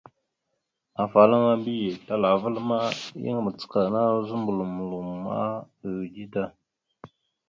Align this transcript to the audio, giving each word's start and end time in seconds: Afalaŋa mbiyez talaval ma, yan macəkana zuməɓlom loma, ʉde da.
Afalaŋa 1.03 1.53
mbiyez 1.59 1.97
talaval 2.07 2.55
ma, 2.69 2.79
yan 3.23 3.37
macəkana 3.45 4.01
zuməɓlom 4.27 4.71
loma, 4.89 5.37
ʉde 5.87 6.23
da. 6.33 6.43